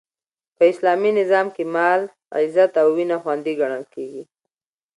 [0.55, 2.01] په اسلامي نظام کښي مال،
[2.37, 4.23] عزت او وینه خوندي ګڼل کیږي.